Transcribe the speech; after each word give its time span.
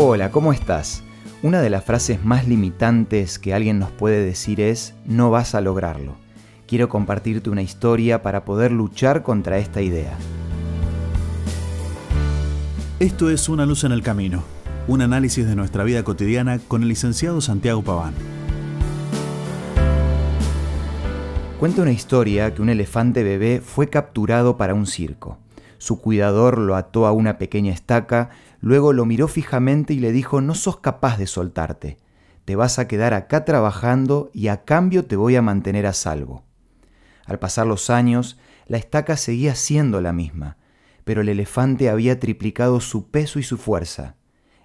Hola, 0.00 0.30
¿cómo 0.30 0.52
estás? 0.52 1.02
Una 1.42 1.60
de 1.60 1.70
las 1.70 1.84
frases 1.84 2.24
más 2.24 2.46
limitantes 2.46 3.40
que 3.40 3.52
alguien 3.52 3.80
nos 3.80 3.90
puede 3.90 4.24
decir 4.24 4.60
es, 4.60 4.94
no 5.04 5.32
vas 5.32 5.56
a 5.56 5.60
lograrlo. 5.60 6.14
Quiero 6.68 6.88
compartirte 6.88 7.50
una 7.50 7.62
historia 7.62 8.22
para 8.22 8.44
poder 8.44 8.70
luchar 8.70 9.24
contra 9.24 9.58
esta 9.58 9.82
idea. 9.82 10.16
Esto 13.00 13.28
es 13.28 13.48
Una 13.48 13.66
luz 13.66 13.82
en 13.82 13.90
el 13.90 14.04
camino, 14.04 14.44
un 14.86 15.02
análisis 15.02 15.48
de 15.48 15.56
nuestra 15.56 15.82
vida 15.82 16.04
cotidiana 16.04 16.60
con 16.60 16.84
el 16.84 16.88
licenciado 16.90 17.40
Santiago 17.40 17.82
Paván. 17.82 18.14
Cuenta 21.58 21.82
una 21.82 21.90
historia 21.90 22.54
que 22.54 22.62
un 22.62 22.68
elefante 22.68 23.24
bebé 23.24 23.60
fue 23.60 23.88
capturado 23.88 24.56
para 24.56 24.74
un 24.74 24.86
circo. 24.86 25.38
Su 25.78 26.00
cuidador 26.00 26.58
lo 26.58 26.74
ató 26.74 27.06
a 27.06 27.12
una 27.12 27.38
pequeña 27.38 27.72
estaca, 27.72 28.30
luego 28.60 28.92
lo 28.92 29.04
miró 29.04 29.28
fijamente 29.28 29.94
y 29.94 30.00
le 30.00 30.12
dijo, 30.12 30.40
no 30.40 30.54
sos 30.54 30.80
capaz 30.80 31.18
de 31.18 31.26
soltarte. 31.26 31.98
Te 32.44 32.56
vas 32.56 32.78
a 32.78 32.88
quedar 32.88 33.14
acá 33.14 33.44
trabajando 33.44 34.30
y 34.32 34.48
a 34.48 34.64
cambio 34.64 35.04
te 35.04 35.16
voy 35.16 35.36
a 35.36 35.42
mantener 35.42 35.86
a 35.86 35.92
salvo. 35.92 36.44
Al 37.26 37.38
pasar 37.38 37.66
los 37.66 37.90
años, 37.90 38.38
la 38.66 38.78
estaca 38.78 39.16
seguía 39.16 39.54
siendo 39.54 40.00
la 40.00 40.12
misma, 40.12 40.56
pero 41.04 41.20
el 41.20 41.28
elefante 41.28 41.90
había 41.90 42.18
triplicado 42.18 42.80
su 42.80 43.10
peso 43.10 43.38
y 43.38 43.42
su 43.42 43.58
fuerza. 43.58 44.16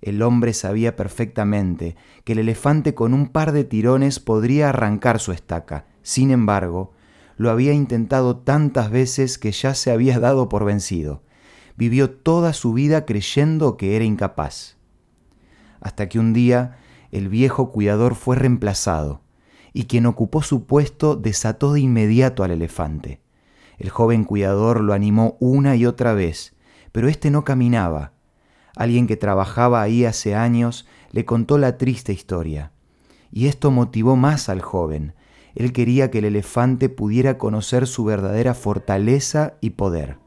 El 0.00 0.22
hombre 0.22 0.54
sabía 0.54 0.96
perfectamente 0.96 1.96
que 2.24 2.32
el 2.32 2.38
elefante 2.38 2.94
con 2.94 3.12
un 3.12 3.28
par 3.28 3.52
de 3.52 3.64
tirones 3.64 4.20
podría 4.20 4.70
arrancar 4.70 5.20
su 5.20 5.32
estaca, 5.32 5.86
sin 6.02 6.30
embargo, 6.30 6.92
lo 7.36 7.50
había 7.50 7.72
intentado 7.72 8.36
tantas 8.36 8.90
veces 8.90 9.38
que 9.38 9.52
ya 9.52 9.74
se 9.74 9.90
había 9.90 10.18
dado 10.18 10.48
por 10.48 10.64
vencido. 10.64 11.22
Vivió 11.80 12.10
toda 12.10 12.52
su 12.52 12.74
vida 12.74 13.06
creyendo 13.06 13.78
que 13.78 13.96
era 13.96 14.04
incapaz. 14.04 14.76
Hasta 15.80 16.10
que 16.10 16.18
un 16.18 16.34
día 16.34 16.76
el 17.10 17.30
viejo 17.30 17.72
cuidador 17.72 18.16
fue 18.16 18.36
reemplazado, 18.36 19.22
y 19.72 19.84
quien 19.84 20.04
ocupó 20.04 20.42
su 20.42 20.66
puesto 20.66 21.16
desató 21.16 21.72
de 21.72 21.80
inmediato 21.80 22.44
al 22.44 22.50
elefante. 22.50 23.22
El 23.78 23.88
joven 23.88 24.24
cuidador 24.24 24.82
lo 24.82 24.92
animó 24.92 25.38
una 25.40 25.74
y 25.74 25.86
otra 25.86 26.12
vez, 26.12 26.54
pero 26.92 27.08
éste 27.08 27.30
no 27.30 27.44
caminaba. 27.44 28.12
Alguien 28.76 29.06
que 29.06 29.16
trabajaba 29.16 29.80
ahí 29.80 30.04
hace 30.04 30.34
años 30.34 30.86
le 31.12 31.24
contó 31.24 31.56
la 31.56 31.78
triste 31.78 32.12
historia, 32.12 32.72
y 33.32 33.46
esto 33.46 33.70
motivó 33.70 34.16
más 34.16 34.50
al 34.50 34.60
joven, 34.60 35.14
él 35.54 35.72
quería 35.72 36.10
que 36.10 36.18
el 36.18 36.26
elefante 36.26 36.90
pudiera 36.90 37.38
conocer 37.38 37.86
su 37.86 38.04
verdadera 38.04 38.52
fortaleza 38.52 39.54
y 39.62 39.70
poder. 39.70 40.18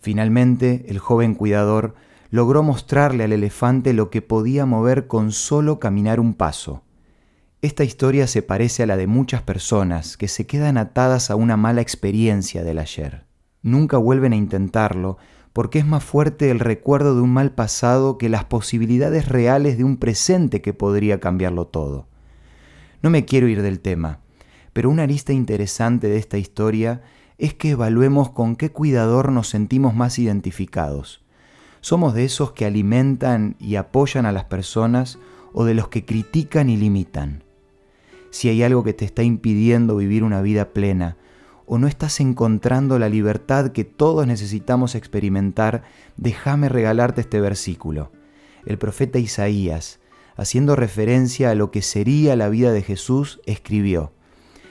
Finalmente, 0.00 0.86
el 0.88 0.98
joven 0.98 1.34
cuidador 1.34 1.94
logró 2.30 2.62
mostrarle 2.62 3.24
al 3.24 3.32
elefante 3.32 3.92
lo 3.92 4.10
que 4.10 4.22
podía 4.22 4.66
mover 4.66 5.06
con 5.06 5.32
solo 5.32 5.78
caminar 5.78 6.20
un 6.20 6.34
paso. 6.34 6.82
Esta 7.62 7.84
historia 7.84 8.26
se 8.26 8.40
parece 8.40 8.84
a 8.84 8.86
la 8.86 8.96
de 8.96 9.06
muchas 9.06 9.42
personas 9.42 10.16
que 10.16 10.28
se 10.28 10.46
quedan 10.46 10.78
atadas 10.78 11.30
a 11.30 11.36
una 11.36 11.58
mala 11.58 11.82
experiencia 11.82 12.64
del 12.64 12.78
ayer. 12.78 13.26
Nunca 13.62 13.98
vuelven 13.98 14.32
a 14.32 14.36
intentarlo 14.36 15.18
porque 15.52 15.80
es 15.80 15.86
más 15.86 16.02
fuerte 16.02 16.50
el 16.50 16.60
recuerdo 16.60 17.14
de 17.14 17.20
un 17.20 17.30
mal 17.30 17.52
pasado 17.52 18.16
que 18.16 18.30
las 18.30 18.44
posibilidades 18.44 19.28
reales 19.28 19.76
de 19.76 19.84
un 19.84 19.98
presente 19.98 20.62
que 20.62 20.72
podría 20.72 21.20
cambiarlo 21.20 21.66
todo. 21.66 22.08
No 23.02 23.10
me 23.10 23.26
quiero 23.26 23.48
ir 23.48 23.60
del 23.60 23.80
tema, 23.80 24.20
pero 24.72 24.88
una 24.88 25.02
arista 25.02 25.32
interesante 25.32 26.08
de 26.08 26.16
esta 26.16 26.38
historia 26.38 27.02
es 27.40 27.54
que 27.54 27.70
evaluemos 27.70 28.30
con 28.30 28.54
qué 28.54 28.70
cuidador 28.70 29.32
nos 29.32 29.48
sentimos 29.48 29.94
más 29.94 30.18
identificados. 30.18 31.22
¿Somos 31.80 32.12
de 32.12 32.24
esos 32.24 32.52
que 32.52 32.66
alimentan 32.66 33.56
y 33.58 33.76
apoyan 33.76 34.26
a 34.26 34.32
las 34.32 34.44
personas 34.44 35.18
o 35.54 35.64
de 35.64 35.72
los 35.72 35.88
que 35.88 36.04
critican 36.04 36.68
y 36.68 36.76
limitan? 36.76 37.42
Si 38.30 38.50
hay 38.50 38.62
algo 38.62 38.84
que 38.84 38.92
te 38.92 39.06
está 39.06 39.22
impidiendo 39.22 39.96
vivir 39.96 40.22
una 40.22 40.42
vida 40.42 40.74
plena, 40.74 41.16
o 41.64 41.78
no 41.78 41.86
estás 41.86 42.20
encontrando 42.20 42.98
la 42.98 43.08
libertad 43.08 43.70
que 43.70 43.84
todos 43.84 44.26
necesitamos 44.26 44.94
experimentar, 44.94 45.84
déjame 46.18 46.68
regalarte 46.68 47.22
este 47.22 47.40
versículo. 47.40 48.12
El 48.66 48.76
profeta 48.76 49.18
Isaías, 49.18 49.98
haciendo 50.36 50.76
referencia 50.76 51.50
a 51.50 51.54
lo 51.54 51.70
que 51.70 51.80
sería 51.80 52.36
la 52.36 52.50
vida 52.50 52.72
de 52.72 52.82
Jesús, 52.82 53.40
escribió, 53.46 54.12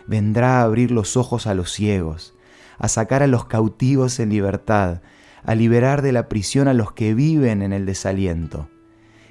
vendrá 0.05 0.59
a 0.59 0.63
abrir 0.63 0.91
los 0.91 1.17
ojos 1.17 1.47
a 1.47 1.55
los 1.55 1.71
ciegos, 1.71 2.35
a 2.79 2.87
sacar 2.87 3.21
a 3.21 3.27
los 3.27 3.45
cautivos 3.45 4.19
en 4.19 4.29
libertad, 4.29 5.01
a 5.43 5.53
liberar 5.53 6.01
de 6.01 6.11
la 6.11 6.27
prisión 6.27 6.67
a 6.67 6.73
los 6.73 6.91
que 6.93 7.13
viven 7.13 7.61
en 7.61 7.73
el 7.73 7.85
desaliento. 7.85 8.67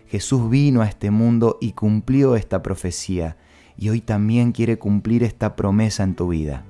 Jesús 0.06 0.48
vino 0.48 0.82
a 0.82 0.86
este 0.86 1.10
mundo 1.10 1.58
y 1.60 1.72
cumplió 1.72 2.36
esta 2.36 2.62
profecía, 2.62 3.36
y 3.76 3.90
hoy 3.90 4.00
también 4.00 4.52
quiere 4.52 4.78
cumplir 4.78 5.22
esta 5.22 5.56
promesa 5.56 6.02
en 6.04 6.14
tu 6.14 6.28
vida. 6.28 6.64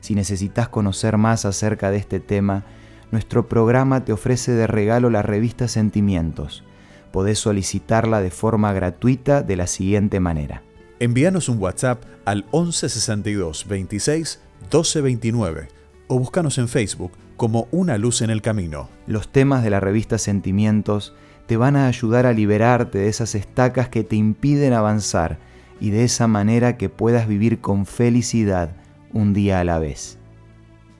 Si 0.00 0.14
necesitas 0.14 0.68
conocer 0.68 1.18
más 1.18 1.44
acerca 1.44 1.90
de 1.90 1.98
este 1.98 2.20
tema, 2.20 2.64
nuestro 3.10 3.48
programa 3.48 4.04
te 4.04 4.12
ofrece 4.12 4.52
de 4.52 4.66
regalo 4.66 5.10
la 5.10 5.22
revista 5.22 5.68
Sentimientos. 5.68 6.64
Podés 7.12 7.38
solicitarla 7.38 8.20
de 8.20 8.30
forma 8.30 8.72
gratuita 8.72 9.42
de 9.42 9.56
la 9.56 9.66
siguiente 9.66 10.20
manera 10.20 10.62
Envíanos 11.00 11.48
un 11.48 11.58
WhatsApp 11.58 12.02
al 12.24 12.44
1162 12.52 13.66
26 13.68 14.40
1229 14.62 15.68
o 16.06 16.18
búscanos 16.18 16.58
en 16.58 16.68
Facebook 16.68 17.12
como 17.36 17.68
Una 17.70 17.98
Luz 17.98 18.22
en 18.22 18.30
el 18.30 18.42
Camino. 18.42 18.88
Los 19.06 19.28
temas 19.28 19.62
de 19.64 19.70
la 19.70 19.80
revista 19.80 20.18
Sentimientos 20.18 21.14
te 21.46 21.56
van 21.56 21.76
a 21.76 21.86
ayudar 21.86 22.26
a 22.26 22.32
liberarte 22.32 22.98
de 22.98 23.08
esas 23.08 23.34
estacas 23.34 23.88
que 23.88 24.04
te 24.04 24.16
impiden 24.16 24.72
avanzar 24.72 25.38
y 25.80 25.90
de 25.90 26.04
esa 26.04 26.26
manera 26.26 26.76
que 26.76 26.88
puedas 26.88 27.28
vivir 27.28 27.60
con 27.60 27.86
felicidad 27.86 28.76
un 29.12 29.34
día 29.34 29.60
a 29.60 29.64
la 29.64 29.78
vez. 29.78 30.18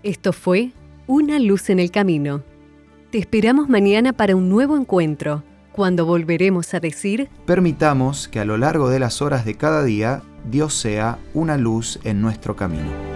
Esto 0.03 0.33
fue 0.33 0.73
Una 1.07 1.39
Luz 1.39 1.71
en 1.71 1.79
el 1.79 1.91
Camino. 1.91 2.43
Te 3.11 3.19
esperamos 3.19 3.69
mañana 3.69 4.13
para 4.13 4.37
un 4.37 4.49
nuevo 4.49 4.77
encuentro 4.77 5.43
cuando 5.73 6.07
volveremos 6.07 6.73
a 6.75 6.81
decir, 6.81 7.29
permitamos 7.47 8.29
que 8.29 8.39
a 8.39 8.45
lo 8.45 8.57
largo 8.57 8.91
de 8.91 9.01
las 9.01 9.23
horas 9.23 9.45
de 9.45 9.57
cada 9.57 9.83
día 9.83 10.23
Dios 10.49 10.75
sea 10.75 11.19
una 11.33 11.57
luz 11.57 11.99
en 12.05 12.21
nuestro 12.21 12.55
camino. 12.55 13.14